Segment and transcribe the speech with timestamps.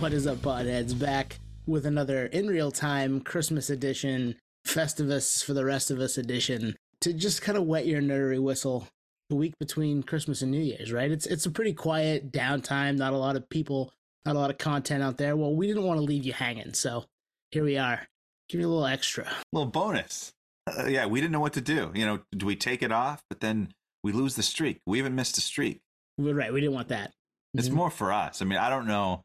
[0.00, 0.96] What is up, Podheads?
[0.96, 6.76] Back with another in real time Christmas edition, Festivus for the rest of us edition
[7.00, 8.86] to just kind of wet your nerdery whistle
[9.28, 11.10] the week between Christmas and New Year's, right?
[11.10, 13.92] It's it's a pretty quiet downtime, not a lot of people,
[14.24, 15.36] not a lot of content out there.
[15.36, 17.04] Well, we didn't want to leave you hanging, so
[17.50, 18.06] here we are.
[18.48, 19.24] Give you a little extra.
[19.24, 20.32] A little bonus.
[20.68, 21.90] Uh, yeah, we didn't know what to do.
[21.92, 23.24] You know, do we take it off?
[23.28, 23.74] But then
[24.04, 24.78] we lose the streak.
[24.86, 25.80] We even missed a streak.
[26.16, 26.52] We're right.
[26.52, 27.14] We didn't want that.
[27.54, 27.76] It's mm-hmm.
[27.76, 28.40] more for us.
[28.40, 29.24] I mean, I don't know.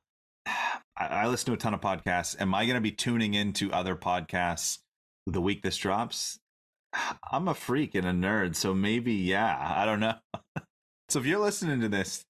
[0.97, 2.39] I, I listen to a ton of podcasts.
[2.39, 4.79] Am I going to be tuning into other podcasts
[5.25, 6.39] the week this drops?
[7.31, 9.73] I'm a freak and a nerd, so maybe yeah.
[9.75, 10.15] I don't know.
[11.09, 12.23] so if you're listening to this,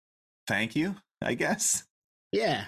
[0.47, 0.95] thank you.
[1.23, 1.85] I guess.
[2.31, 2.65] Yeah,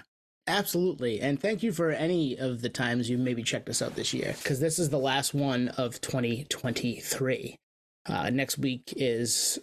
[0.47, 1.19] absolutely.
[1.19, 4.35] And thank you for any of the times you maybe checked us out this year,
[4.37, 7.57] because this is the last one of 2023.
[8.07, 9.59] Uh, next week is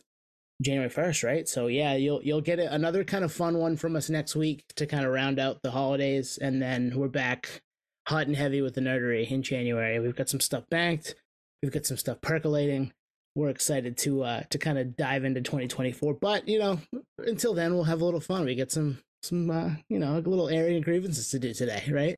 [0.62, 1.48] January 1st, right?
[1.48, 4.86] So yeah, you'll you'll get another kind of fun one from us next week to
[4.86, 7.62] kind of round out the holidays and then we're back
[8.08, 9.98] hot and heavy with the nerdery in January.
[9.98, 11.14] We've got some stuff banked.
[11.62, 12.92] We've got some stuff percolating.
[13.34, 16.78] We're excited to uh to kind of dive into 2024, but you know,
[17.19, 18.44] until then we'll have a little fun.
[18.44, 22.16] We get some some uh, you know, a little area grievances to do today, right?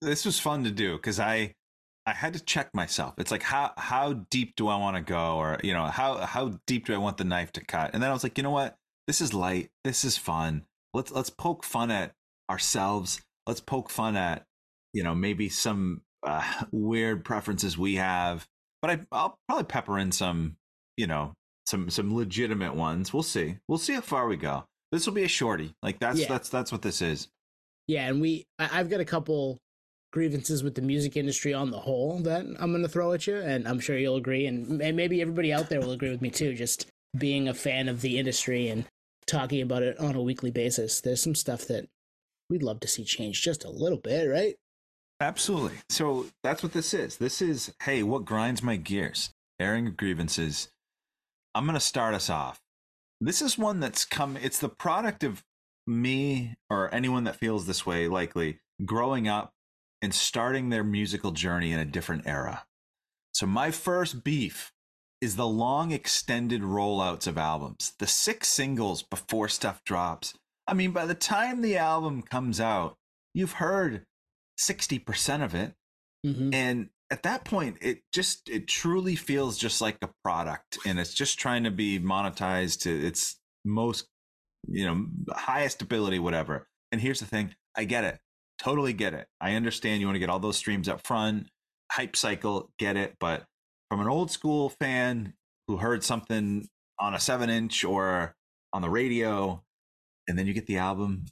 [0.00, 1.52] This was fun to do cuz I
[2.08, 3.14] I had to check myself.
[3.18, 6.58] It's like how how deep do I want to go, or you know how how
[6.66, 7.90] deep do I want the knife to cut?
[7.92, 8.78] And then I was like, you know what?
[9.06, 9.68] This is light.
[9.84, 10.64] This is fun.
[10.94, 12.14] Let's let's poke fun at
[12.50, 13.20] ourselves.
[13.46, 14.46] Let's poke fun at
[14.94, 18.48] you know maybe some uh, weird preferences we have.
[18.80, 20.56] But I, I'll probably pepper in some
[20.96, 21.34] you know
[21.66, 23.12] some some legitimate ones.
[23.12, 23.58] We'll see.
[23.68, 24.64] We'll see how far we go.
[24.92, 25.74] This will be a shorty.
[25.82, 26.28] Like that's yeah.
[26.28, 27.28] that's that's what this is.
[27.86, 29.58] Yeah, and we I, I've got a couple
[30.12, 33.36] grievances with the music industry on the whole that I'm going to throw at you,
[33.36, 36.54] and I'm sure you'll agree, and maybe everybody out there will agree with me too.
[36.54, 36.86] Just
[37.16, 38.84] being a fan of the industry and
[39.26, 41.88] talking about it on a weekly basis, there's some stuff that
[42.48, 44.56] we'd love to see change just a little bit, right?
[45.20, 45.78] Absolutely.
[45.90, 47.16] So that's what this is.
[47.16, 49.30] This is, hey, what grinds my gears?
[49.60, 50.68] Airing grievances.
[51.54, 52.60] I'm going to start us off.
[53.20, 55.42] This is one that's come, it's the product of
[55.86, 59.52] me or anyone that feels this way, likely growing up
[60.02, 62.64] and starting their musical journey in a different era.
[63.32, 64.72] So, my first beef
[65.20, 70.34] is the long extended rollouts of albums, the six singles before stuff drops.
[70.66, 72.96] I mean, by the time the album comes out,
[73.34, 74.04] you've heard
[74.60, 75.74] 60% of it.
[76.24, 76.54] Mm-hmm.
[76.54, 81.14] And at that point, it just, it truly feels just like a product and it's
[81.14, 84.06] just trying to be monetized to its most,
[84.68, 86.68] you know, highest ability, whatever.
[86.92, 88.18] And here's the thing I get it.
[88.62, 89.26] Totally get it.
[89.40, 91.48] I understand you want to get all those streams up front,
[91.92, 93.14] hype cycle, get it.
[93.20, 93.44] But
[93.90, 95.34] from an old school fan
[95.66, 98.34] who heard something on a seven inch or
[98.72, 99.62] on the radio,
[100.26, 101.26] and then you get the album,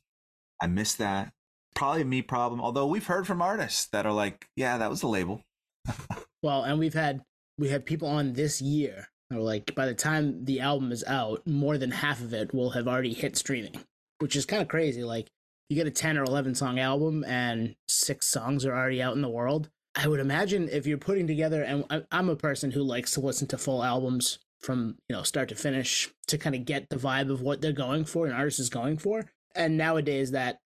[0.60, 1.32] I miss that.
[1.74, 2.60] Probably a me problem.
[2.60, 5.42] Although we've heard from artists that are like, yeah, that was the label.
[6.42, 7.22] well, and we've had
[7.58, 11.46] we had people on this year or like by the time the album is out,
[11.46, 13.74] more than half of it will have already hit streaming,
[14.18, 15.02] which is kind of crazy.
[15.02, 15.28] Like
[15.68, 19.22] you get a 10 or 11 song album and six songs are already out in
[19.22, 19.68] the world.
[19.94, 23.48] I would imagine if you're putting together, and I'm a person who likes to listen
[23.48, 27.30] to full albums from you know start to finish to kind of get the vibe
[27.30, 29.24] of what they're going for, an artist is going for.
[29.54, 30.58] And nowadays, that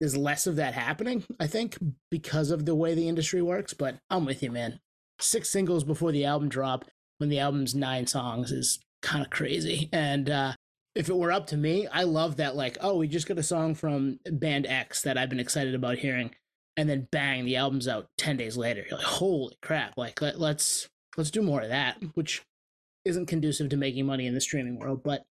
[0.00, 1.24] is less of that happening.
[1.40, 1.78] I think
[2.10, 3.72] because of the way the industry works.
[3.72, 4.80] But I'm with you, man.
[5.18, 6.84] Six singles before the album drop,
[7.18, 9.88] when the album's nine songs, is kind of crazy.
[9.92, 10.52] And uh,
[10.94, 13.42] if it were up to me, I love that like, oh, we just got a
[13.42, 16.34] song from band X that I've been excited about hearing,
[16.76, 18.84] and then bang, the album's out ten days later.
[18.88, 19.96] You're like, holy crap!
[19.96, 22.42] Like let, let's let's do more of that, which
[23.04, 25.02] isn't conducive to making money in the streaming world.
[25.02, 25.24] But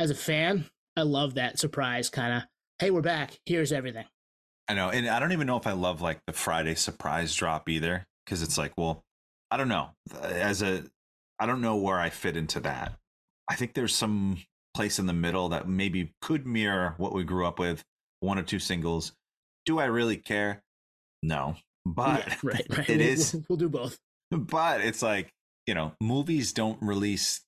[0.00, 0.66] as a fan,
[0.96, 2.42] I love that surprise kind of.
[2.78, 3.38] Hey, we're back.
[3.46, 4.06] Here's everything.
[4.68, 7.68] I know, and I don't even know if I love like the Friday surprise drop
[7.68, 9.04] either, because it's like, well,
[9.50, 9.90] I don't know.
[10.14, 10.84] Uh, as a,
[11.38, 12.94] I don't know where I fit into that.
[13.48, 14.38] I think there's some
[14.74, 17.84] place in the middle that maybe could mirror what we grew up with
[18.20, 19.12] one or two singles.
[19.66, 20.62] Do I really care?
[21.22, 21.56] No.
[21.84, 22.90] But yeah, right, right.
[22.90, 23.32] it we'll, is.
[23.32, 23.98] We'll, we'll do both.
[24.30, 25.32] But it's like,
[25.66, 27.40] you know, movies don't release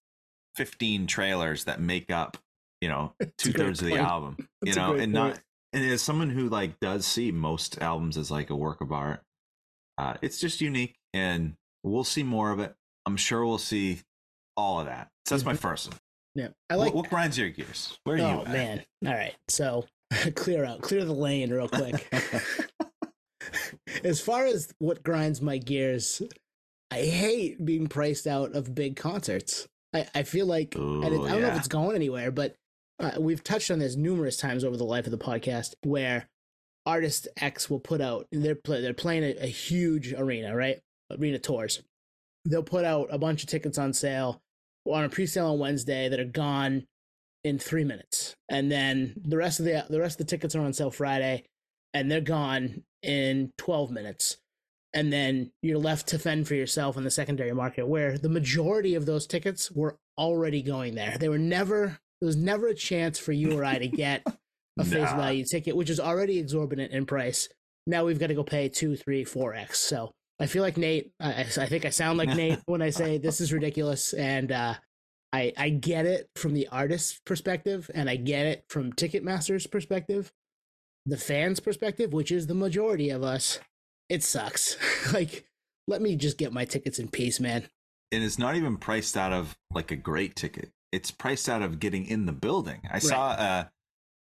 [0.56, 2.36] 15 trailers that make up,
[2.80, 5.12] you know, two thirds of the album, you know, and point.
[5.12, 5.40] not,
[5.72, 9.22] and as someone who like does see most albums as like a work of art,
[9.98, 12.74] uh, it's just unique and we'll see more of it.
[13.06, 14.00] I'm sure we'll see
[14.56, 15.08] all of that.
[15.26, 15.58] So that's my mm-hmm.
[15.58, 15.98] first one.
[16.34, 16.94] Yeah, I like.
[16.94, 17.98] What, what grinds your gears?
[18.04, 18.44] Where are oh, you?
[18.46, 18.84] Oh man!
[19.06, 19.86] All right, so
[20.34, 22.12] clear out, clear the lane real quick.
[24.04, 26.22] as far as what grinds my gears,
[26.90, 29.68] I hate being priced out of big concerts.
[29.94, 31.40] I, I feel like, Ooh, and it, I don't yeah.
[31.40, 32.56] know if it's going anywhere, but
[32.98, 36.28] uh, we've touched on this numerous times over the life of the podcast, where
[36.86, 40.80] artist X will put out they're play, they're playing a, a huge arena, right?
[41.10, 41.82] Arena tours.
[42.44, 44.42] They'll put out a bunch of tickets on sale
[44.86, 46.86] on a pre-sale on Wednesday that are gone
[47.42, 49.30] in three minutes, and then mm-hmm.
[49.30, 51.44] the rest of the the rest of the tickets are on sale Friday,
[51.92, 54.38] and they're gone in twelve minutes,
[54.94, 58.94] and then you're left to fend for yourself in the secondary market, where the majority
[58.94, 61.16] of those tickets were already going there.
[61.18, 64.26] They were never there was never a chance for you or I to get
[64.78, 65.16] a face Nah.
[65.16, 67.48] value ticket, which is already exorbitant in price.
[67.86, 69.78] Now we've got to go pay two, three, four x.
[69.78, 71.12] So I feel like Nate.
[71.20, 74.74] I, I think I sound like Nate when I say this is ridiculous, and uh,
[75.32, 80.32] I I get it from the artist's perspective, and I get it from Ticketmaster's perspective.
[81.06, 83.60] The fans' perspective, which is the majority of us,
[84.08, 84.76] it sucks.
[85.12, 85.44] like,
[85.86, 87.68] let me just get my tickets in peace, man.
[88.10, 90.70] and it's not even priced out of like a great ticket.
[90.92, 92.80] It's priced out of getting in the building.
[92.90, 93.70] I saw a,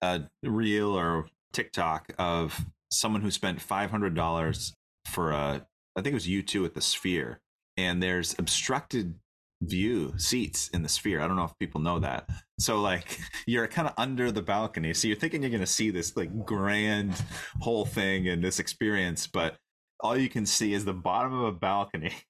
[0.03, 4.75] a reel or TikTok of someone who spent five hundred dollars
[5.11, 7.41] for a, I think it was U two at the Sphere,
[7.77, 9.15] and there's obstructed
[9.63, 11.21] view seats in the Sphere.
[11.21, 12.29] I don't know if people know that.
[12.59, 15.91] So like you're kind of under the balcony, so you're thinking you're going to see
[15.91, 17.15] this like grand
[17.61, 19.57] whole thing and this experience, but
[20.01, 22.13] all you can see is the bottom of a balcony.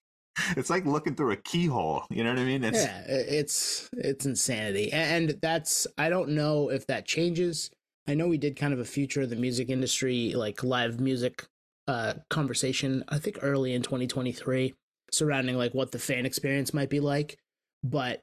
[0.56, 2.06] It's like looking through a keyhole.
[2.10, 2.64] You know what I mean?
[2.64, 7.70] It's yeah, it's it's insanity, and that's I don't know if that changes.
[8.08, 11.46] I know we did kind of a future of the music industry, like live music
[11.88, 13.04] uh, conversation.
[13.08, 14.74] I think early in 2023,
[15.12, 17.38] surrounding like what the fan experience might be like,
[17.82, 18.20] but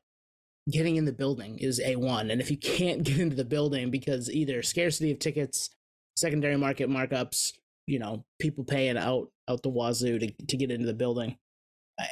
[0.70, 3.92] getting in the building is a one, and if you can't get into the building
[3.92, 5.70] because either scarcity of tickets,
[6.16, 7.54] secondary market markups,
[7.88, 11.38] you know, people paying out out the wazoo to to get into the building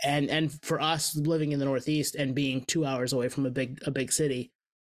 [0.03, 3.49] and and for us living in the northeast and being two hours away from a
[3.49, 4.51] big a big city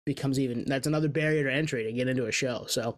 [0.07, 2.97] becomes even that's another barrier to entry to get into a show so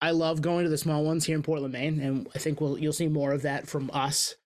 [0.00, 2.78] i love going to the small ones here in portland maine and i think we'll
[2.78, 4.36] you'll see more of that from us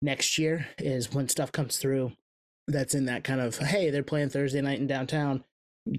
[0.00, 2.12] next year is when stuff comes through
[2.68, 5.44] that's in that kind of hey they're playing thursday night in downtown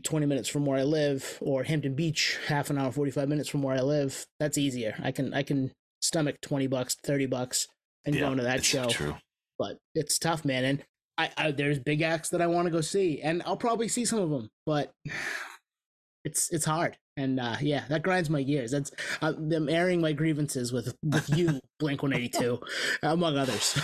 [0.04, 3.62] 20 minutes from where i live or hampton beach half an hour 45 minutes from
[3.62, 5.72] where i live that's easier i can i can
[6.02, 7.68] stomach 20 bucks 30 bucks
[8.06, 9.16] and go to that it's show True.
[9.58, 10.66] but it's tough, man.
[10.66, 10.84] And
[11.18, 14.06] I, I there's big acts that I want to go see, and I'll probably see
[14.06, 14.92] some of them, but
[16.26, 16.98] it's it's hard.
[17.16, 18.72] And uh, yeah, that grinds my gears.
[18.72, 22.60] That's uh, them airing my grievances with with you, Blink One Eighty Two,
[23.04, 23.80] among others.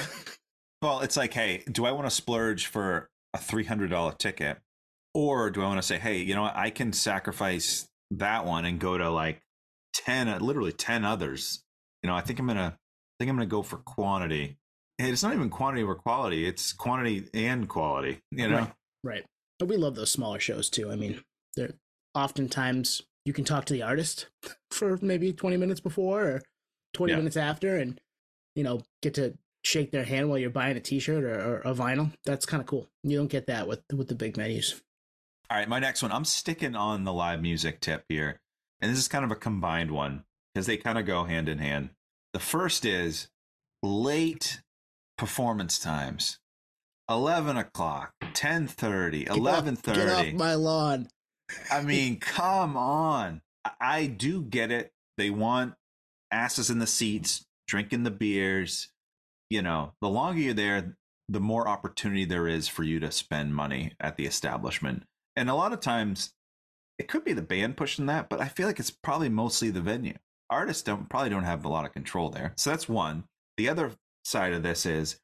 [0.81, 4.58] Well, it's like, hey, do I want to splurge for a three hundred dollar ticket,
[5.14, 8.66] or do I want to say, hey, you know what, I can sacrifice that one
[8.66, 9.42] and go to like
[9.94, 11.64] ten, uh, literally ten others.
[12.02, 14.58] You know, I think I'm gonna, I think I'm gonna go for quantity.
[14.98, 18.22] And it's not even quantity over quality; it's quantity and quality.
[18.31, 18.74] You know, Right.
[19.04, 19.26] right.
[19.60, 20.92] But we love those smaller shows too.
[20.92, 21.22] I mean,
[21.56, 21.74] they're
[22.16, 24.26] oftentimes you can talk to the artist
[24.72, 26.42] for maybe twenty minutes before or
[26.96, 27.18] twenty Yeah.
[27.18, 28.02] minutes after, and
[28.56, 31.74] you know get to shake their hand while you're buying a T-shirt or, or a
[31.76, 32.12] vinyl.
[32.26, 32.90] That's kind of cool.
[33.04, 34.81] You don't get that with with the big menus.
[35.52, 36.12] All right, my next one.
[36.12, 38.40] I'm sticking on the live music tip here.
[38.81, 41.59] And this is kind of a combined one because they kind of go hand in
[41.59, 41.90] hand.
[42.33, 43.28] The first is
[43.83, 44.62] late
[45.18, 46.40] performance times.
[47.09, 49.94] 11 o'clock, 10.30, Get off- 11.30.
[49.95, 51.07] Get off my lawn.
[51.71, 53.41] I mean, come on.
[53.79, 54.91] I- do get it.
[55.18, 55.75] They want
[56.31, 58.89] asses in the seats, drinking the beers.
[59.49, 60.95] You know, the longer you're there,
[61.27, 65.03] the more opportunity there is for you to spend money at the establishment.
[65.35, 66.33] And a lot of times,
[66.97, 69.81] it could be the band pushing that, but I feel like it's probably mostly the
[69.81, 70.15] venue.
[70.49, 72.53] Artists don't probably don't have a lot of control there.
[72.57, 73.23] So that's one.
[73.57, 75.19] The other side of this is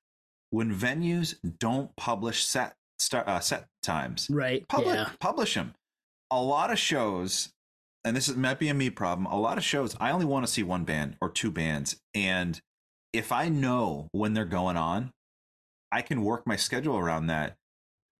[0.51, 4.65] when venues don't publish set start, uh, set times Right.
[4.67, 5.10] publish Yeah.
[5.20, 5.74] publish them.
[6.36, 7.54] A lot of shows,
[8.04, 9.25] and this is, might be a me problem.
[9.27, 12.60] A lot of shows, I only want to see one band or two bands, and
[13.13, 15.12] if I know when they're going on,
[15.94, 17.56] I can work my schedule around that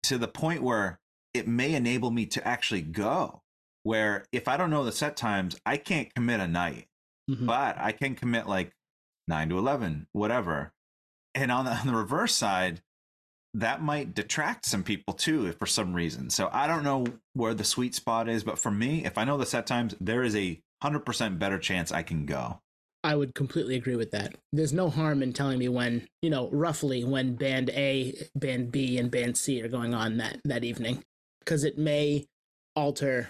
[0.04, 0.98] to the point where
[1.34, 3.42] it may enable me to actually go.
[3.84, 6.88] Where if I don't know the set times, I can't commit a night,
[7.30, 7.46] Mhm.
[7.46, 8.72] but I can commit like
[9.28, 10.72] nine to eleven, whatever.
[11.34, 12.82] And on the, on the reverse side,
[13.56, 16.30] that might detract some people too if for some reason.
[16.30, 19.38] So I don't know where the sweet spot is, but for me, if I know
[19.38, 22.60] the set times, there is a hundred percent better chance I can go.
[23.04, 24.36] I would completely agree with that.
[24.52, 28.98] There's no harm in telling me when, you know, roughly when band A, band B,
[28.98, 31.04] and band C are going on that that evening,
[31.40, 32.26] because it may
[32.76, 33.30] alter,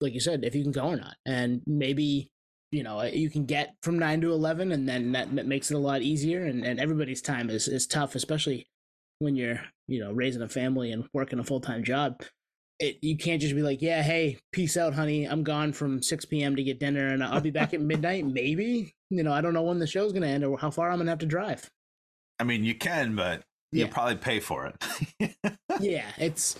[0.00, 2.30] like you said, if you can go or not, and maybe
[2.72, 5.70] you know uh, you can get from nine to eleven, and then that, that makes
[5.70, 6.44] it a lot easier.
[6.44, 8.68] And and everybody's time is is tough, especially
[9.18, 12.22] when you're you know raising a family and working a full time job.
[12.78, 15.24] it you can't just be like, yeah, hey, peace out, honey.
[15.24, 16.56] I'm gone from 6 p.m.
[16.56, 18.26] to get dinner, and I'll be back at midnight.
[18.26, 20.98] Maybe you know, I don't know when the show's gonna end or how far I'm
[20.98, 21.70] gonna have to drive.
[22.38, 23.92] I mean, you can, but you'll Yeah.
[23.94, 25.36] probably pay for it.
[25.80, 26.56] yeah, it's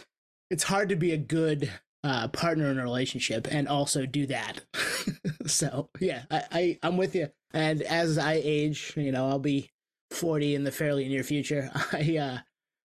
[0.50, 1.70] it's hard to be a good
[2.04, 4.64] uh, partner in a relationship and also do that.
[5.46, 7.28] so yeah, I, I I'm with you.
[7.52, 9.70] And as I age, you know, I'll be
[10.10, 11.70] 40 in the fairly near future.
[11.92, 12.38] I uh,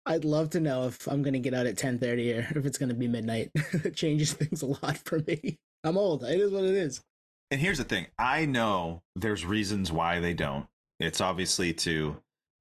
[0.05, 2.95] I'd love to know if I'm gonna get out at 10:30 or if it's gonna
[2.95, 3.51] be midnight.
[3.55, 5.59] it changes things a lot for me.
[5.85, 6.25] I'm old.
[6.25, 7.03] It is what it is.
[7.51, 10.67] And here's the thing I know there's reasons why they don't.
[10.99, 12.17] It's obviously to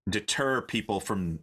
[0.09, 1.39] deter people from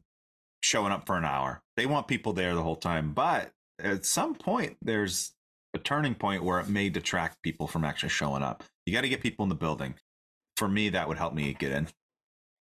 [0.61, 1.63] showing up for an hour.
[1.77, 3.13] They want people there the whole time.
[3.13, 5.33] But at some point, there's
[5.75, 8.65] a turning point where it may detract people from actually showing up.
[8.87, 9.95] You got to get people in the building.
[10.57, 11.87] For me, that would help me get in.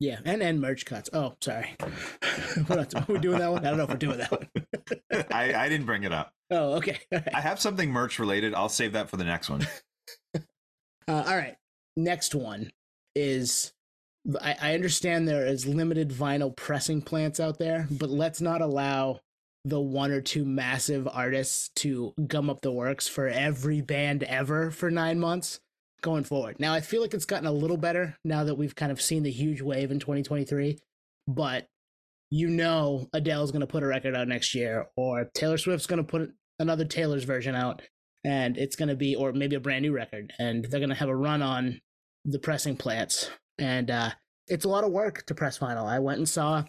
[0.02, 1.08] Yeah, and and merch cuts.
[1.12, 1.76] Oh, sorry.
[2.68, 3.64] we're, not, are we doing that one?
[3.64, 4.48] I don't know if we're doing that one.
[5.30, 6.32] I, I didn't bring it up.
[6.50, 6.98] Oh, okay.
[7.12, 7.28] Right.
[7.32, 8.52] I have something merch related.
[8.52, 9.64] I'll save that for the next one.
[10.34, 10.40] Uh,
[11.06, 11.54] all right.
[11.96, 12.72] Next one
[13.14, 13.74] is
[14.40, 19.20] I, I understand there is limited vinyl pressing plants out there, but let's not allow
[19.64, 24.72] the one or two massive artists to gum up the works for every band ever
[24.72, 25.60] for nine months
[26.02, 26.56] going forward.
[26.58, 29.22] Now, I feel like it's gotten a little better now that we've kind of seen
[29.22, 30.78] the huge wave in 2023,
[31.26, 31.68] but
[32.30, 36.04] you know Adele's going to put a record out next year, or Taylor Swift's going
[36.04, 37.82] to put another Taylor's version out,
[38.24, 40.96] and it's going to be, or maybe a brand new record, and they're going to
[40.96, 41.80] have a run on
[42.24, 43.30] the pressing plants.
[43.58, 44.10] And uh,
[44.48, 45.86] it's a lot of work to press vinyl.
[45.86, 46.64] I went and saw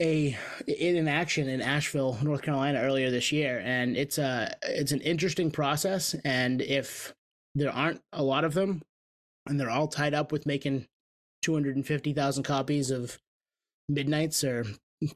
[0.00, 5.00] a in action in Asheville, North Carolina earlier this year, and it's a it's an
[5.00, 6.14] interesting process.
[6.24, 7.14] And if
[7.54, 8.82] there aren't a lot of them,
[9.46, 10.86] and they're all tied up with making
[11.42, 13.18] two hundred and fifty thousand copies of
[13.88, 14.64] Midnights or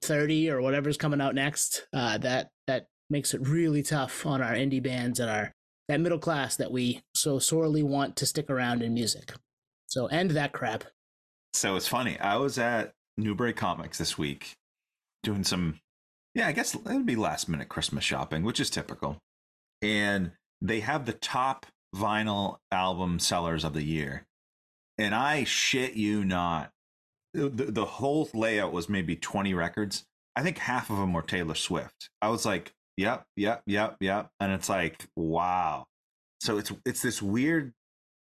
[0.01, 4.55] thirty or whatever's coming out next, uh, that that makes it really tough on our
[4.55, 5.53] indie bands and our
[5.89, 9.33] that middle class that we so sorely want to stick around in music.
[9.89, 10.85] So end that crap.
[11.53, 12.19] So it's funny.
[12.19, 14.53] I was at Newbury Comics this week
[15.23, 15.81] doing some,
[16.35, 19.19] yeah, I guess it would be last minute Christmas shopping, which is typical.
[19.83, 24.27] And they have the top vinyl album sellers of the year.
[24.99, 26.71] And I shit you not.
[27.35, 30.05] The, the, whole layout was maybe 20 records.
[30.37, 32.11] I think half of them were Taylor Swift.
[32.21, 34.29] I was like, yep, yep, yep, yep.
[34.39, 35.87] And it's like, wow.
[36.41, 37.73] So it's it's this weird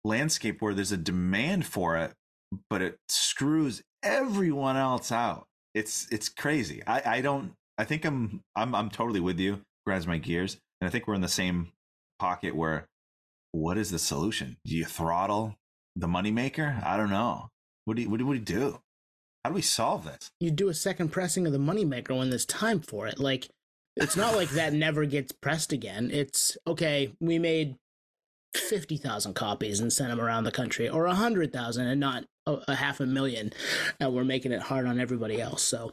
[0.04, 2.13] landscape where there's a demand for it,
[2.70, 5.48] but it screws everyone else out.
[5.74, 6.84] It's it's crazy.
[6.86, 7.54] I I don't.
[7.78, 9.62] I think I'm I'm I'm totally with you.
[9.86, 11.72] Grinds my gears, and I think we're in the same
[12.20, 12.86] pocket where.
[13.51, 14.58] What is the solution?
[14.65, 15.55] Do you throttle
[15.96, 16.86] the moneymaker?
[16.86, 17.50] I don't know.
[17.86, 18.79] What do you what do we do?
[19.43, 20.31] How do we solve this?
[20.39, 23.20] You do a second pressing of the moneymaker when there's time for it.
[23.20, 23.50] Like
[23.96, 26.10] it's not like that never gets pressed again.
[26.12, 27.75] It's okay, we made
[28.55, 33.00] 50,000 copies and sent them around the country or 100,000 and not a, a half
[33.00, 33.53] a million
[34.00, 35.63] and we're making it hard on everybody else.
[35.63, 35.91] So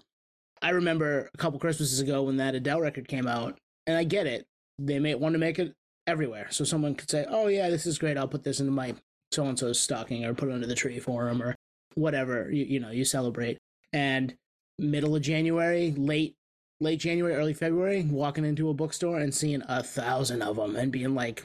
[0.61, 4.27] I remember a couple Christmases ago when that Adele record came out and I get
[4.27, 4.47] it.
[4.79, 5.73] They may want to make it
[6.09, 6.49] everywhere.
[6.51, 8.17] So someone could say, "Oh yeah, this is great.
[8.17, 8.95] I'll put this into my
[9.31, 11.55] so and so's stocking or put it under the tree for him or
[11.95, 13.59] whatever you, you know you celebrate."
[13.93, 14.35] And
[14.79, 16.35] middle of January, late
[16.81, 20.93] late January, early February, walking into a bookstore and seeing a thousand of them and
[20.93, 21.45] being like,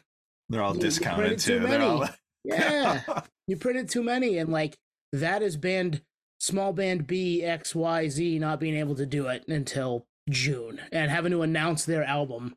[0.50, 1.68] They're all discounted too too.
[1.68, 2.08] They're all
[2.44, 3.02] "Yeah,
[3.48, 4.78] you printed too many," and like
[5.12, 6.02] that is band
[6.40, 11.12] small band B X Y Z not being able to do it until June and
[11.12, 12.56] having to announce their album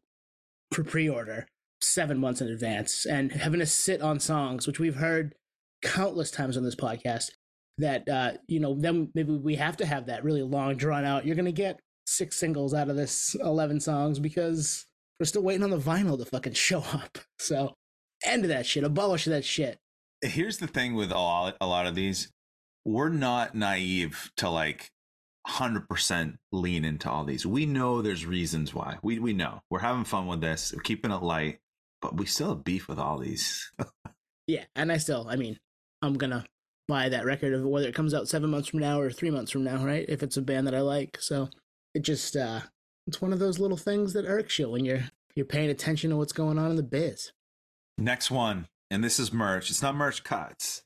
[0.72, 1.46] for pre-order
[1.80, 5.34] seven months in advance and having to sit on songs which we've heard
[5.82, 7.30] countless times on this podcast
[7.78, 11.26] that uh you know then maybe we have to have that really long drawn out
[11.26, 14.86] you're gonna get six singles out of this 11 songs because
[15.18, 17.18] we're still waiting on the vinyl to fucking show up.
[17.38, 17.74] So
[18.24, 19.78] end of that shit abolish that shit.
[20.22, 22.30] Here's the thing with all a lot of these.
[22.84, 24.88] We're not naive to like
[25.46, 27.46] 100% lean into all these.
[27.46, 28.96] We know there's reasons why.
[29.02, 29.60] We we know.
[29.70, 30.72] We're having fun with this.
[30.74, 31.58] We're keeping it light
[32.06, 33.72] but we still have beef with all these.
[34.46, 35.58] Yeah and i still i mean
[36.02, 36.44] i'm gonna
[36.88, 39.50] buy that record of whether it comes out seven months from now or three months
[39.50, 40.06] from now right?
[40.08, 41.48] If it's a band that i like so
[41.94, 42.60] it just uh
[43.06, 45.02] it's one of those little things that irks you when you're
[45.34, 47.32] you're paying attention to what's going on in the biz.
[47.98, 49.70] Next one and this is merch.
[49.70, 50.82] It's not merch cuts.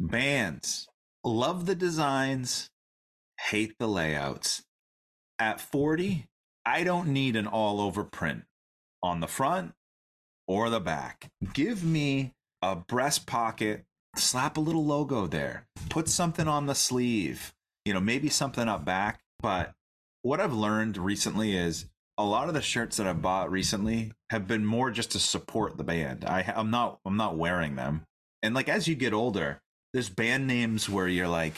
[0.00, 0.88] Bands.
[1.22, 2.70] Love the designs.
[3.38, 4.62] Hate the layouts.
[5.38, 6.26] At 40
[6.66, 8.44] i don't need an all over print.
[9.02, 9.74] On the front
[10.46, 12.32] or the back give me
[12.62, 13.84] a breast pocket
[14.16, 18.84] slap a little logo there put something on the sleeve you know maybe something up
[18.84, 19.72] back but
[20.22, 21.86] what i've learned recently is
[22.16, 25.76] a lot of the shirts that I've bought recently have been more just to support
[25.76, 26.24] the band.
[26.24, 28.02] I I'm not I'm not wearing them.
[28.42, 29.60] And like as you get older,
[29.92, 31.56] there's band names where you're like,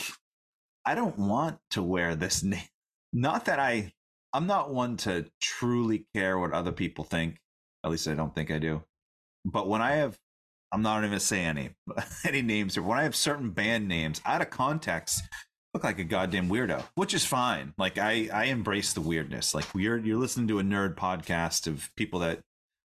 [0.84, 2.68] I don't want to wear this name.
[3.12, 3.92] Not that I
[4.32, 7.38] I'm not one to truly care what other people think.
[7.86, 8.82] At least I don't think I do.
[9.44, 10.18] But when I have
[10.72, 11.70] I'm not even gonna say any
[12.26, 15.22] any names or when I have certain band names out of context,
[15.72, 17.72] look like a goddamn weirdo, which is fine.
[17.78, 19.54] Like I I embrace the weirdness.
[19.54, 22.40] Like you're you're listening to a nerd podcast of people that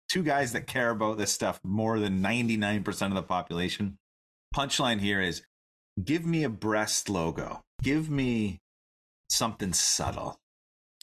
[0.09, 3.97] two guys that care about this stuff more than 99% of the population.
[4.55, 5.41] Punchline here is
[6.01, 7.63] give me a breast logo.
[7.83, 8.61] Give me
[9.29, 10.39] something subtle.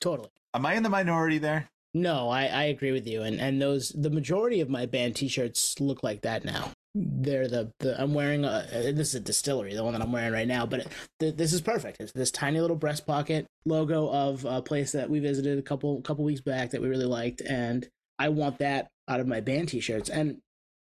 [0.00, 0.30] Totally.
[0.54, 1.68] Am I in the minority there?
[1.94, 3.22] No, I, I agree with you.
[3.22, 6.70] And and those the majority of my band t-shirts look like that now.
[6.94, 10.12] They're the, the I'm wearing a uh, this is a distillery, the one that I'm
[10.12, 10.88] wearing right now, but it,
[11.20, 12.00] th- this is perfect.
[12.00, 16.00] It's this tiny little breast pocket logo of a place that we visited a couple
[16.02, 19.68] couple weeks back that we really liked and I want that out of my band
[19.68, 20.38] t-shirts and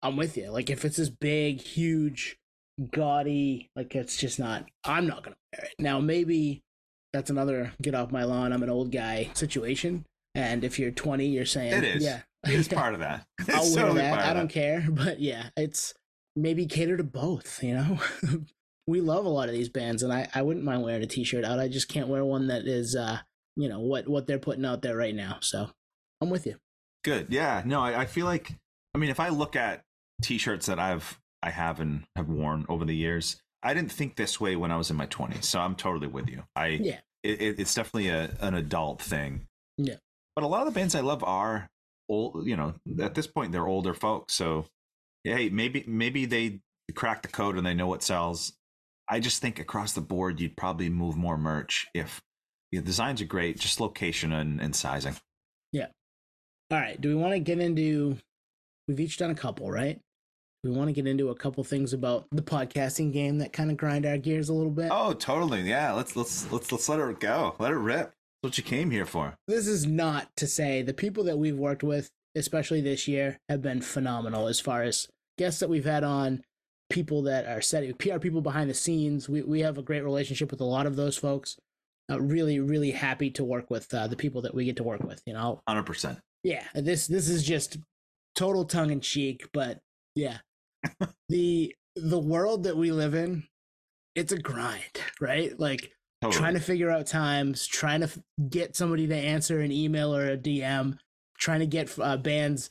[0.01, 0.49] I'm with you.
[0.49, 2.37] Like if it's this big, huge,
[2.91, 5.75] gaudy, like it's just not I'm not to wear it.
[5.79, 6.63] Now maybe
[7.13, 10.03] that's another get off my lawn, I'm an old guy situation.
[10.35, 12.03] And if you're 20, you're saying, It is.
[12.03, 13.25] yeah, It's part of that.
[13.39, 14.19] It's I'll wear totally that.
[14.19, 14.53] I don't that.
[14.53, 14.85] care.
[14.91, 15.93] But yeah, it's
[16.35, 17.99] maybe cater to both, you know?
[18.87, 21.43] we love a lot of these bands and I, I wouldn't mind wearing a t-shirt
[21.45, 21.57] out.
[21.59, 23.19] I just can't wear one that is uh,
[23.55, 25.37] you know, what what they're putting out there right now.
[25.41, 25.69] So
[26.21, 26.57] I'm with you.
[27.03, 27.27] Good.
[27.29, 27.61] Yeah.
[27.65, 28.51] No, I, I feel like
[28.93, 29.81] I mean if I look at
[30.21, 34.39] t-shirts that I've I have and have worn over the years, I didn't think this
[34.41, 35.45] way when I was in my 20s.
[35.45, 36.43] So I'm totally with you.
[36.55, 36.99] I Yeah.
[37.23, 39.47] it- it's definitely a, an adult thing.
[39.77, 39.95] Yeah.
[40.35, 41.69] But a lot of the bands I love are
[42.09, 44.33] old, you know, at this point they're older folks.
[44.33, 44.65] So
[45.23, 46.59] hey, maybe maybe they
[46.93, 48.53] crack the code and they know what sells.
[49.09, 52.21] I just think across the board you'd probably move more merch if
[52.71, 55.15] the designs are great, just location and, and sizing.
[55.71, 55.87] Yeah.
[56.71, 56.99] All right.
[56.99, 58.17] Do we want to get into
[58.87, 59.99] we've each done a couple, right?
[60.63, 63.77] We want to get into a couple things about the podcasting game that kind of
[63.77, 64.89] grind our gears a little bit.
[64.91, 65.61] Oh, totally.
[65.61, 67.55] Yeah, let's let's let's let's let it go.
[67.59, 68.11] Let it rip.
[68.45, 69.33] What you came here for.
[69.47, 73.63] this is not to say the people that we've worked with, especially this year, have
[73.63, 75.07] been phenomenal as far as
[75.39, 76.43] guests that we've had on,
[76.91, 79.27] people that are setting PR people behind the scenes.
[79.27, 81.57] We we have a great relationship with a lot of those folks.
[82.07, 85.01] Uh, really, really happy to work with uh, the people that we get to work
[85.03, 85.23] with.
[85.25, 86.19] You know, Hundred percent.
[86.43, 86.65] yeah.
[86.75, 87.77] This this is just
[88.35, 89.79] total tongue in cheek, but
[90.13, 90.37] yeah,
[91.29, 93.45] the the world that we live in,
[94.13, 95.59] it's a grind, right?
[95.59, 95.91] Like
[96.25, 96.39] Totally.
[96.39, 100.31] trying to figure out times, trying to f- get somebody to answer an email or
[100.31, 100.97] a DM,
[101.37, 102.69] trying to get uh, bands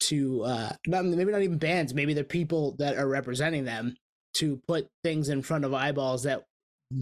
[0.00, 3.96] to uh, not maybe not even bands, maybe they're people that are representing them
[4.34, 6.44] to put things in front of eyeballs that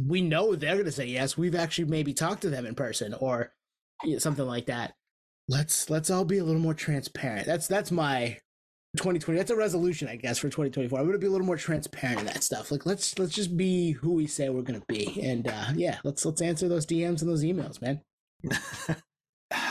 [0.06, 1.36] we know they're going to say yes.
[1.36, 3.52] We've actually maybe talked to them in person or
[4.04, 4.94] you know, something like that.
[5.48, 7.46] Let's let's all be a little more transparent.
[7.46, 8.38] That's that's my
[8.96, 9.38] 2020.
[9.38, 10.98] That's a resolution, I guess, for 2024.
[10.98, 12.70] I'm to be a little more transparent in that stuff.
[12.70, 16.24] Like let's let's just be who we say we're to be, and uh, yeah, let's
[16.24, 18.00] let's answer those DMs and those emails, man.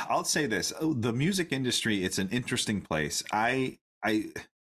[0.10, 3.24] I'll say this: Oh, the music industry, it's an interesting place.
[3.32, 4.26] I, I,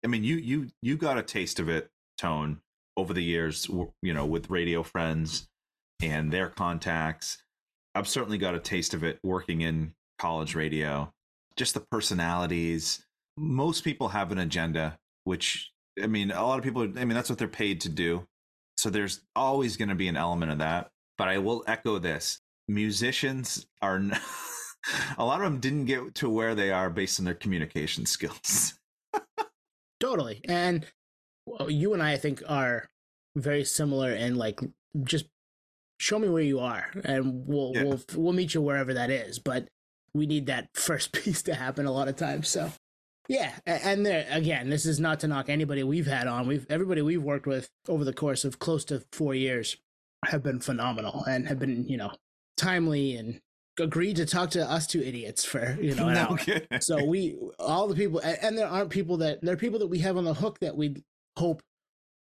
[0.03, 2.59] I mean, you, you, you got a taste of it, Tone,
[2.97, 3.67] over the years.
[4.01, 5.47] You know, with radio friends
[6.01, 7.37] and their contacts.
[7.93, 11.13] I've certainly got a taste of it working in college radio.
[11.55, 13.04] Just the personalities.
[13.37, 15.71] Most people have an agenda, which
[16.01, 16.83] I mean, a lot of people.
[16.83, 18.25] I mean, that's what they're paid to do.
[18.77, 20.89] So there's always going to be an element of that.
[21.17, 23.97] But I will echo this: musicians are.
[23.97, 24.17] n-
[25.17, 28.73] a lot of them didn't get to where they are based on their communication skills.
[29.99, 30.41] Totally.
[30.47, 30.85] And
[31.67, 32.87] you and I, I think, are
[33.35, 34.61] very similar in like
[35.03, 35.25] just
[35.99, 37.83] show me where you are, and we'll Yeah.
[37.83, 39.39] we'll we'll meet you wherever that is.
[39.39, 39.67] But
[40.13, 42.49] we need that first piece to happen a lot of times.
[42.49, 42.71] So
[43.27, 46.47] yeah, and there again, this is not to knock anybody we've had on.
[46.47, 49.77] We've everybody we've worked with over the course of close to four years
[50.25, 52.11] have been phenomenal and have been you know
[52.57, 53.39] timely and
[53.79, 56.37] agreed to talk to us two idiots for you know an hour.
[56.37, 56.67] kidding.
[56.79, 59.99] so we all the people and, there aren't people that there are people that we
[59.99, 61.03] have on the hook that we
[61.37, 61.61] hope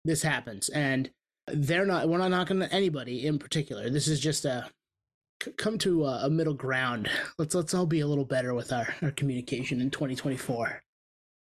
[0.04, 0.68] this happens.
[0.68, 1.10] And
[1.46, 3.88] they're not we're not knocking anybody in particular.
[3.90, 4.68] This is just a
[5.56, 7.08] come to a, a middle ground.
[7.38, 10.82] Let's let's all be a little better with our, our communication in 2024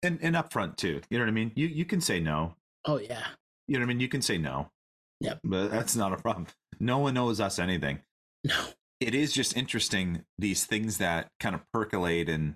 [0.04, 1.02] and and upfront too.
[1.10, 1.52] You know what I mean?
[1.56, 2.56] You you can say no.
[2.86, 3.26] oh yeah
[3.68, 4.00] You know what I mean?
[4.00, 4.70] You can say no.
[5.22, 5.40] Yep.
[5.44, 6.48] But that's not a problem.
[6.80, 8.00] No one knows us anything.
[8.44, 8.68] no
[9.00, 12.56] It is just interesting these things that kind of percolate and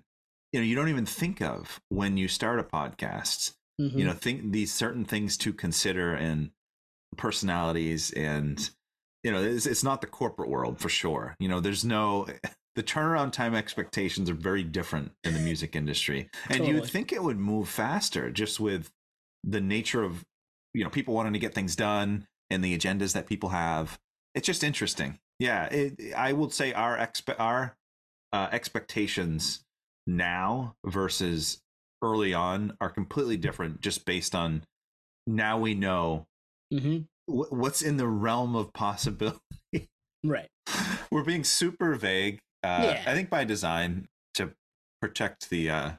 [0.53, 3.53] you know you don't even think of when you start a podcast.
[3.79, 3.97] Mhm.
[3.97, 6.51] You know, think these certain things to consider and
[7.17, 8.69] personalities and
[9.23, 12.25] you know it's, it's not the corporate world for sure you know there's no
[12.75, 16.29] the turnaround time expectations are very different in the music industry.
[16.49, 16.71] And Totally.
[16.71, 18.91] you'd think it would move faster just with
[19.43, 20.23] the nature of,
[20.73, 23.99] you know, people wanting to get things done and the agendas that people have.
[24.35, 25.19] It's just interesting.
[25.39, 27.75] Yeah, it, I would say our expe- our
[28.31, 29.63] uh, expectations
[30.07, 31.59] now versus
[32.01, 34.63] early on are completely different just based on
[35.27, 36.25] now we know
[36.71, 39.39] hmm wh- what's in the realm of possibility.
[40.23, 40.49] Right.
[41.11, 42.39] We're being super vague.
[42.63, 43.03] Uh, Yeah.
[43.05, 44.51] I think by design to
[45.01, 45.91] protect the uh,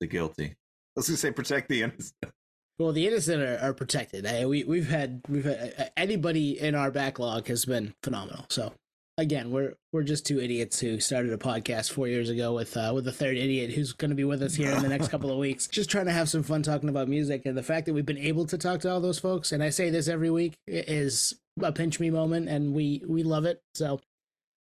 [0.00, 0.56] the guilty.
[0.96, 2.14] Let's gonna say protect the innocent.
[2.78, 4.24] Well, the innocent are, are protected.
[4.24, 8.46] Eh, we we've had we've had, anybody in our backlog has been phenomenal.
[8.48, 8.72] So
[9.18, 12.92] again, we're we're just two idiots who started a podcast four years ago with uh,
[12.94, 15.30] with a third idiot who's going to be with us here in the next couple
[15.30, 15.66] of weeks.
[15.66, 18.16] Just trying to have some fun talking about music, and the fact that we've been
[18.16, 21.72] able to talk to all those folks, and I say this every week, is a
[21.72, 23.60] pinch me moment, and we we love it.
[23.74, 24.00] So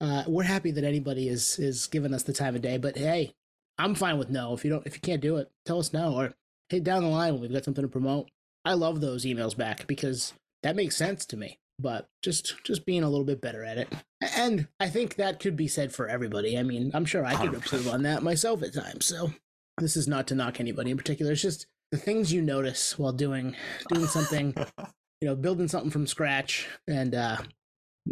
[0.02, 2.78] uh, we're happy that anybody is is giving us the time of day.
[2.78, 3.34] But hey,
[3.78, 4.54] I'm fine with no.
[4.54, 6.34] If you don't, if you can't do it, tell us no, or
[6.70, 8.30] hey, down the line when we've got something to promote.
[8.64, 11.60] I love those emails back because that makes sense to me.
[11.78, 15.58] But just just being a little bit better at it, and I think that could
[15.58, 16.58] be said for everybody.
[16.58, 19.06] I mean, I'm sure I could improve on that myself at times.
[19.06, 19.34] So
[19.78, 21.34] this is not to knock anybody in particular.
[21.34, 23.56] It's just the things you notice while doing
[23.90, 24.56] doing something
[25.22, 27.38] you know, building something from scratch and uh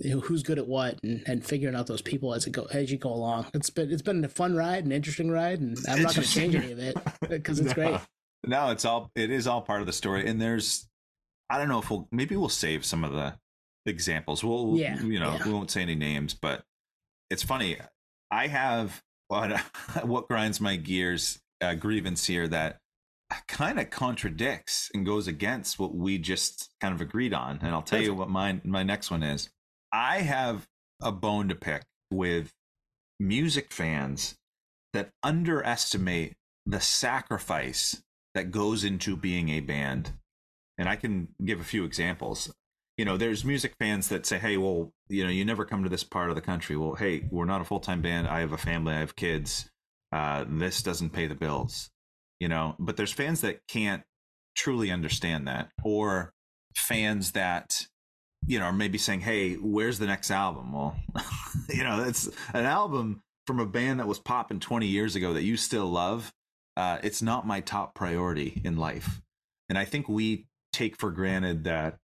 [0.01, 2.97] who's good at what and, and figuring out those people as it go as you
[2.97, 3.47] go along.
[3.53, 6.33] It's been it's been a fun ride, an interesting ride, and I'm not going to
[6.33, 6.97] change any of it
[7.29, 7.99] because it's great.
[8.45, 10.27] No, it's all it is all part of the story.
[10.27, 10.87] And there's
[11.49, 13.35] I don't know if we'll maybe we'll save some of the
[13.85, 14.43] examples.
[14.43, 15.45] We'll Yeah, you know, yeah.
[15.45, 16.63] we won't say any names, but
[17.29, 17.77] it's funny.
[18.31, 19.59] I have what
[20.03, 22.79] what grinds my gears uh, grievance here that
[23.47, 27.59] kind of contradicts and goes against what we just kind of agreed on.
[27.61, 29.49] And I'll tell you what my my next one is.
[29.93, 30.67] I have
[31.01, 32.51] a bone to pick with
[33.19, 34.35] music fans
[34.93, 38.01] that underestimate the sacrifice
[38.33, 40.13] that goes into being a band.
[40.77, 42.51] And I can give a few examples.
[42.97, 45.89] You know, there's music fans that say, hey, well, you know, you never come to
[45.89, 46.75] this part of the country.
[46.75, 48.27] Well, hey, we're not a full time band.
[48.27, 49.69] I have a family, I have kids.
[50.11, 51.89] Uh, this doesn't pay the bills,
[52.39, 52.75] you know.
[52.79, 54.03] But there's fans that can't
[54.55, 56.33] truly understand that, or
[56.75, 57.87] fans that,
[58.47, 60.71] you know, or maybe saying, hey, where's the next album?
[60.73, 60.95] Well,
[61.69, 65.43] you know, it's an album from a band that was popping 20 years ago that
[65.43, 66.31] you still love.
[66.77, 69.21] Uh, it's not my top priority in life.
[69.69, 71.97] And I think we take for granted that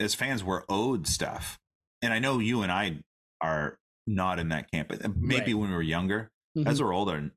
[0.00, 1.58] as fans, we're owed stuff.
[2.02, 2.98] And I know you and I
[3.40, 4.88] are not in that camp.
[4.88, 5.60] but Maybe Right.
[5.60, 6.66] when we were younger, Mhm.
[6.66, 7.30] as we're older,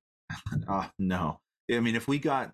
[0.68, 1.40] uh, no.
[1.72, 2.54] I mean, if we got,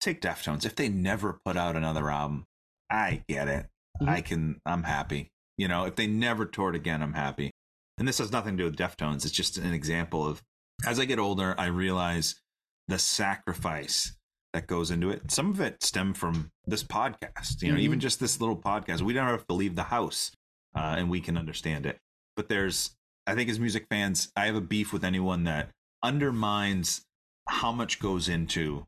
[0.00, 2.46] take Deftones, if they never put out another album,
[2.90, 3.68] I get it.
[4.00, 4.08] Mhm.
[4.08, 5.28] I can, I'm happy.
[5.56, 7.50] You know, if they never toured again, I'm happy.
[7.98, 9.24] And this has nothing to do with Deftones.
[9.24, 10.42] It's just an example of
[10.86, 12.40] as I get older, I realize
[12.88, 14.16] the sacrifice
[14.54, 15.30] that goes into it.
[15.30, 17.82] Some of it stem from this podcast, you know, Mhm.
[17.82, 19.02] even just this little podcast.
[19.02, 20.32] We don't have to leave the house
[20.74, 21.98] uh, and we can understand it.
[22.36, 25.70] But there's, I think, as music fans, I have a beef with anyone that
[26.02, 27.04] undermines
[27.48, 28.86] how much goes into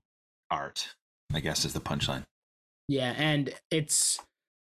[0.51, 0.94] art,
[1.33, 2.25] I guess is the punchline.
[2.88, 4.18] Yeah, and it's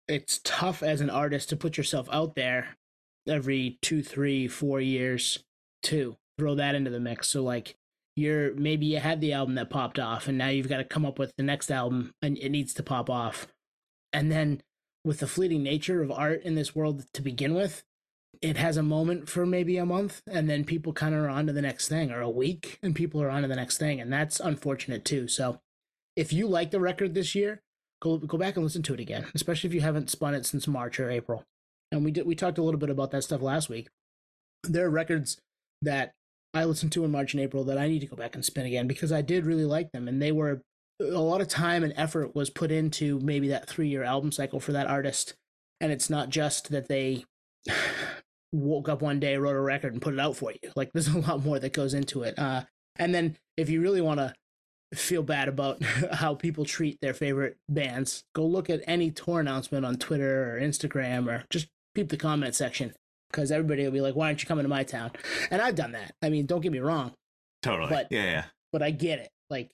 [0.09, 2.77] it's tough as an artist to put yourself out there
[3.29, 5.45] every two, three, four years
[5.83, 7.29] to throw that into the mix.
[7.29, 7.77] So like
[8.15, 11.05] you're maybe you had the album that popped off and now you've got to come
[11.05, 13.47] up with the next album and it needs to pop off.
[14.13, 14.63] And then
[15.05, 17.85] with the fleeting nature of art in this world to begin with,
[18.43, 21.47] it has a moment for maybe a month and then people kind of are on
[21.47, 24.01] to the next thing or a week and people are on to the next thing
[24.01, 25.27] and that's unfortunate too.
[25.29, 25.61] So
[26.17, 27.63] if you like the record this year,
[28.01, 30.67] go go back and listen to it again, especially if you haven't spun it since
[30.67, 31.45] March or April.
[31.93, 33.89] And we did we talked a little bit about that stuff last week.
[34.65, 35.39] There are records
[35.83, 36.13] that
[36.55, 38.67] I listened to in March and April that I need to go back and spin
[38.67, 40.63] again because I did really like them and they were
[41.01, 44.73] a lot of time and effort was put into maybe that 3-year album cycle for
[44.73, 45.35] that artist
[45.81, 47.25] and it's not just that they
[48.53, 51.09] woke up one day wrote a record and put it out for you like there's
[51.09, 52.63] a lot more that goes into it uh
[52.99, 54.33] and then if you really want to
[54.95, 59.85] feel bad about how people treat their favorite bands, go look at any tour announcement
[59.85, 62.93] on Twitter or Instagram or just peep the comment section
[63.31, 65.11] because everybody will be like, why aren't you coming to my town?
[65.51, 66.15] And I've done that.
[66.23, 67.13] I mean, don't get me wrong,
[67.63, 67.91] Totally.
[67.91, 68.45] But- yeah, yeah.
[68.73, 69.31] but I get it.
[69.51, 69.71] Like,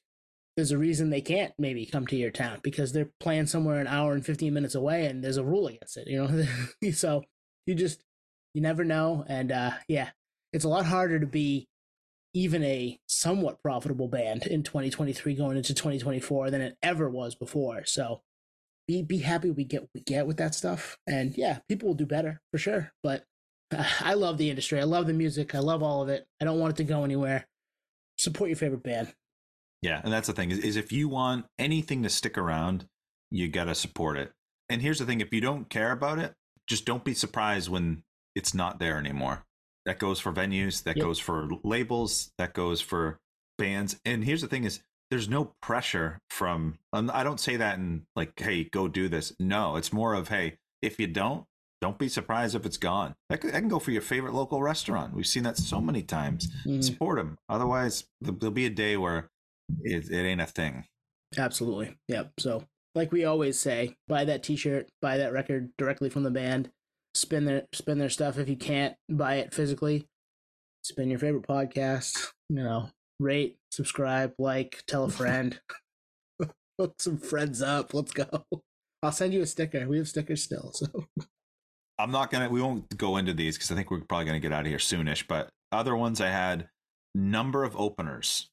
[0.56, 3.86] there's a reason they can't maybe come to your town because they're playing somewhere an
[3.86, 6.90] hour and 15 minutes away and there's a rule against it, you know?
[6.92, 7.22] so
[7.66, 8.02] you just,
[8.54, 9.24] you never know.
[9.28, 10.10] And uh, yeah,
[10.52, 11.68] it's a lot harder to be
[12.34, 17.84] even a somewhat profitable band in 2023 going into 2024 than it ever was before.
[17.84, 18.22] So
[18.88, 20.98] be be happy we get we get with that stuff.
[21.06, 22.92] And yeah, people will do better for sure.
[23.02, 23.24] But
[23.74, 24.80] uh, I love the industry.
[24.80, 25.54] I love the music.
[25.54, 26.26] I love all of it.
[26.40, 27.46] I don't want it to go anywhere.
[28.18, 29.14] Support your favorite band.
[29.80, 32.86] Yeah, and that's the thing is, is if you want anything to stick around,
[33.30, 34.30] you got to support it.
[34.68, 36.34] And here's the thing if you don't care about it,
[36.68, 38.04] just don't be surprised when
[38.36, 39.44] it's not there anymore.
[39.84, 41.04] That goes for venues, that Yep.
[41.04, 43.18] goes for labels, that goes for
[43.58, 44.00] bands.
[44.04, 48.38] And here's the thing is there's no pressure from I don't say that in like
[48.38, 49.32] hey, go do this.
[49.38, 51.44] No, it's more of hey, if you don't,
[51.80, 53.14] don't be surprised if it's gone.
[53.28, 55.14] That, could, that can go for your favorite local restaurant.
[55.14, 56.48] We've seen that so many times.
[56.64, 56.82] Mhm.
[56.82, 57.38] Support them.
[57.48, 59.30] Otherwise, there'll be a day where
[59.82, 60.84] it, it ain't a thing.
[61.36, 61.96] Absolutely.
[62.08, 62.32] Yep.
[62.38, 62.64] So,
[62.94, 66.70] like we always say, buy that T-shirt, buy that record directly from the band.
[67.14, 70.06] Spin their spin their stuff if you can't buy it physically.
[70.82, 72.28] Spin your favorite podcast.
[72.48, 75.58] You know, rate, subscribe, like, tell a friend.
[76.80, 77.92] Hook some friends up.
[77.94, 78.26] Let's go.
[79.02, 79.86] I'll send you a sticker.
[79.88, 80.72] We have stickers still.
[80.72, 80.86] So
[81.98, 82.48] I'm not gonna.
[82.48, 84.78] We won't go into these because I think we're probably gonna get out of here
[84.78, 85.26] soonish.
[85.28, 86.68] But other ones I had
[87.14, 88.48] number of openers.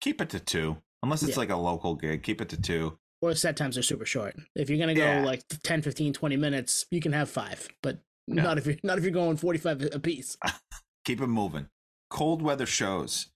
[0.00, 1.38] Keep it to two, unless it's Yeah.
[1.40, 2.22] like a local gig.
[2.22, 2.98] Keep it to two.
[3.22, 4.36] Or set times are super short.
[4.54, 5.24] If you're gonna go Yeah.
[5.24, 8.42] like 10, 15, 20 minutes, you can have five, but Yeah.
[8.42, 10.36] not if you're not if you're going 45 a piece.
[11.04, 11.68] Keep it moving.
[12.10, 13.28] Cold weather shows,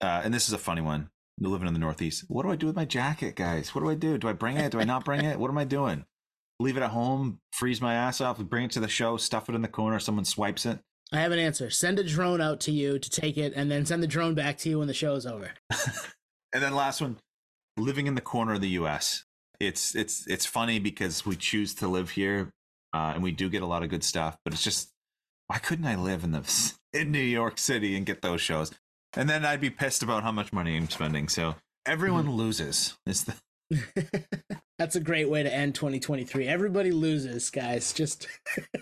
[0.00, 1.10] uh, and this is a funny one.
[1.38, 2.24] You're living in the Northeast.
[2.28, 3.74] What do I do with my jacket, guys?
[3.74, 4.18] What do I do?
[4.18, 4.72] Do I bring it?
[4.72, 5.38] Do I not bring it?
[5.38, 6.04] What am I doing?
[6.58, 9.54] Leave it at home, freeze my ass off, bring it to the show, stuff it
[9.54, 10.78] in the corner, someone swipes it.
[11.12, 11.70] I have an answer.
[11.70, 14.58] Send a drone out to you to take it, and then send the drone back
[14.58, 15.50] to you when the show is over.
[16.52, 17.16] And then last one,
[17.76, 19.24] living in the corner of the U.S.
[19.58, 22.52] It's it's it's funny because we choose to live here,
[22.92, 24.38] uh, and we do get a lot of good stuff.
[24.44, 24.90] But it's just
[25.46, 28.72] why couldn't I live in the in New York City and get those shows?
[29.14, 31.28] And then I'd be pissed about how much money I'm spending.
[31.28, 32.96] So everyone loses.
[33.06, 33.34] Is the
[34.78, 36.46] That's a great way to end 2023.
[36.46, 37.92] Everybody loses, guys.
[37.92, 38.26] Just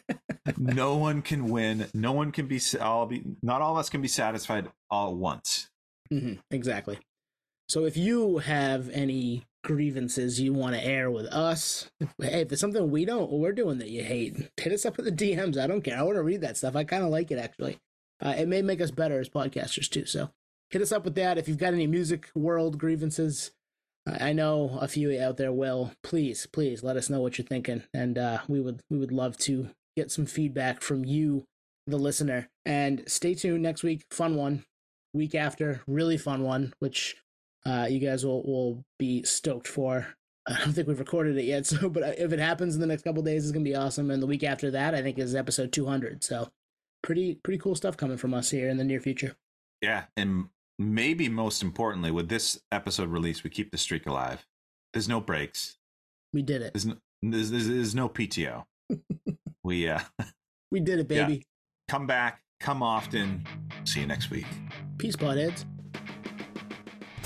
[0.56, 1.86] no one can win.
[1.92, 5.16] No one can be all be not all of us can be satisfied all at
[5.16, 5.68] once.
[6.12, 6.98] Mhm, exactly.
[7.68, 12.60] So if you have any grievances you want to air with us, hey, if there's
[12.60, 15.58] something we don't we're doing that you hate, hit us up in the DMs.
[15.58, 15.98] I don't care.
[15.98, 16.76] I want to read that stuff.
[16.76, 17.78] I kind of like it actually.
[18.24, 20.06] Uh, it may make us better as podcasters too.
[20.06, 20.30] So
[20.70, 21.36] hit us up with that.
[21.36, 23.50] If you've got any music world grievances,
[24.06, 25.92] I I know a few out there will.
[26.02, 29.36] Please, please let us know what you're thinking, and uh, we would we would love
[29.38, 31.44] to get some feedback from you,
[31.86, 32.48] the listener.
[32.64, 34.06] And stay tuned next week.
[34.10, 34.64] Fun one.
[35.14, 37.16] Week after, really fun one, which
[37.66, 40.06] uh, you guys will will be stoked for.
[40.46, 43.02] I don't think we've recorded it yet, so but if it happens in the next
[43.02, 44.10] couple days, it's gonna be awesome.
[44.10, 46.24] And the week after that, I think is episode 200.
[46.24, 46.48] So
[47.02, 49.36] pretty pretty cool stuff coming from us here in the near future.
[49.82, 50.46] Yeah, and
[50.78, 54.44] maybe most importantly, with this episode release, we keep the streak alive.
[54.92, 55.76] There's no breaks.
[56.32, 56.72] We did it.
[56.74, 58.64] There's no, there's, there's, there's no PTO.
[59.64, 60.00] we uh,
[60.72, 61.26] We did it, Yeah.
[61.26, 61.46] baby.
[61.88, 63.46] come back, come often.
[63.84, 64.46] See you next week.
[64.98, 65.64] Peace, Podheads.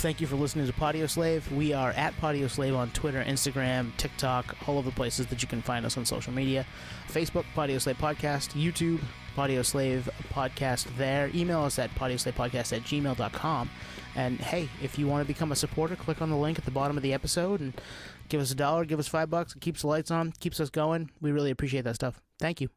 [0.03, 1.49] Thank you for listening to Podioslave.
[1.53, 5.62] We are at Podioslave on Twitter, Instagram, TikTok, all of the places that you can
[5.62, 6.67] find us on social media.
[7.09, 8.99] Facebook, Podioslave Podcast, YouTube,
[9.37, 11.31] Podioslave Podcast there.
[11.33, 13.71] Email us at podioslavepodcast at gmail.com.
[14.17, 16.73] And hey, if you want to become a supporter, click on the link at the
[16.73, 17.73] bottom of the episode and
[18.29, 19.55] give us a dollar, give us five bucks.
[19.55, 21.12] It keeps the lights on, keeps us going.
[21.21, 22.21] We really appreciate that stuff.
[22.41, 22.71] Thank you.